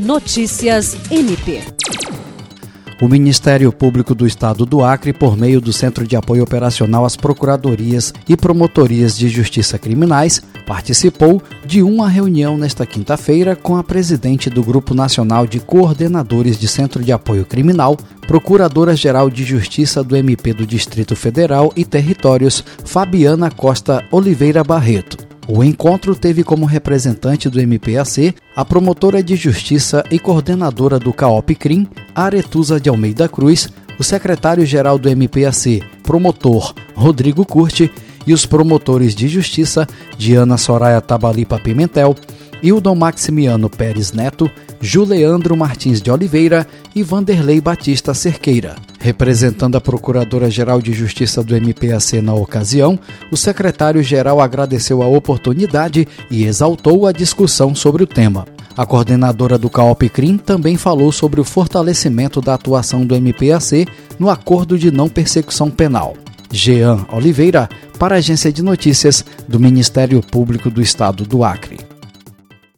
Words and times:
Notícias 0.00 0.96
MP. 1.10 1.60
O 3.02 3.06
Ministério 3.06 3.70
Público 3.70 4.14
do 4.14 4.26
Estado 4.26 4.64
do 4.64 4.82
Acre, 4.82 5.12
por 5.12 5.36
meio 5.36 5.60
do 5.60 5.74
Centro 5.74 6.06
de 6.06 6.16
Apoio 6.16 6.42
Operacional 6.42 7.04
às 7.04 7.16
Procuradorias 7.16 8.10
e 8.26 8.34
Promotorias 8.34 9.14
de 9.16 9.28
Justiça 9.28 9.78
Criminais, 9.78 10.42
participou 10.66 11.42
de 11.66 11.82
uma 11.82 12.08
reunião 12.08 12.56
nesta 12.56 12.86
quinta-feira 12.86 13.54
com 13.54 13.76
a 13.76 13.84
presidente 13.84 14.48
do 14.48 14.62
Grupo 14.62 14.94
Nacional 14.94 15.46
de 15.46 15.60
Coordenadores 15.60 16.58
de 16.58 16.66
Centro 16.66 17.04
de 17.04 17.12
Apoio 17.12 17.44
Criminal, 17.44 17.94
Procuradora-Geral 18.26 19.28
de 19.28 19.44
Justiça 19.44 20.02
do 20.02 20.16
MP 20.16 20.54
do 20.54 20.66
Distrito 20.66 21.14
Federal 21.14 21.74
e 21.76 21.84
Territórios, 21.84 22.64
Fabiana 22.86 23.50
Costa 23.50 24.02
Oliveira 24.10 24.64
Barreto. 24.64 25.19
O 25.52 25.64
encontro 25.64 26.14
teve 26.14 26.44
como 26.44 26.64
representante 26.64 27.50
do 27.50 27.60
MPAC 27.60 28.36
a 28.54 28.64
promotora 28.64 29.20
de 29.20 29.34
justiça 29.34 30.04
e 30.08 30.16
coordenadora 30.16 30.96
do 30.96 31.12
CAOP-CRIM, 31.12 31.88
Aretusa 32.14 32.78
de 32.78 32.88
Almeida 32.88 33.28
Cruz, 33.28 33.68
o 33.98 34.04
secretário-geral 34.04 34.96
do 34.96 35.08
MPAC, 35.10 35.82
promotor 36.04 36.72
Rodrigo 36.94 37.44
Curti, 37.44 37.90
e 38.24 38.32
os 38.32 38.46
promotores 38.46 39.12
de 39.12 39.26
justiça 39.26 39.88
Diana 40.16 40.56
Soraya 40.56 41.00
Tabalipa 41.00 41.58
Pimentel, 41.58 42.14
Hildon 42.62 42.94
Maximiano 42.94 43.68
Pérez 43.68 44.12
Neto, 44.12 44.50
Juleandro 44.80 45.56
Martins 45.56 46.00
de 46.00 46.10
Oliveira 46.10 46.66
e 46.94 47.02
Vanderlei 47.02 47.60
Batista 47.60 48.14
Cerqueira. 48.14 48.76
Representando 48.98 49.76
a 49.76 49.80
Procuradora-Geral 49.80 50.80
de 50.80 50.92
Justiça 50.92 51.42
do 51.42 51.54
MPAC 51.56 52.20
na 52.20 52.34
ocasião, 52.34 52.98
o 53.30 53.36
secretário-geral 53.36 54.40
agradeceu 54.40 55.02
a 55.02 55.06
oportunidade 55.06 56.06
e 56.30 56.44
exaltou 56.44 57.06
a 57.06 57.12
discussão 57.12 57.74
sobre 57.74 58.02
o 58.02 58.06
tema. 58.06 58.46
A 58.76 58.86
coordenadora 58.86 59.58
do 59.58 59.68
CAOP-CRIM 59.68 60.38
também 60.38 60.76
falou 60.76 61.10
sobre 61.12 61.40
o 61.40 61.44
fortalecimento 61.44 62.40
da 62.40 62.54
atuação 62.54 63.04
do 63.04 63.14
MPAC 63.14 63.86
no 64.18 64.30
Acordo 64.30 64.78
de 64.78 64.90
Não 64.90 65.08
Persecução 65.08 65.70
Penal. 65.70 66.14
Jean 66.52 67.06
Oliveira, 67.12 67.68
para 67.98 68.16
a 68.16 68.18
Agência 68.18 68.52
de 68.52 68.62
Notícias 68.62 69.24
do 69.46 69.60
Ministério 69.60 70.20
Público 70.20 70.70
do 70.70 70.80
Estado 70.80 71.24
do 71.24 71.44
Acre. 71.44 71.89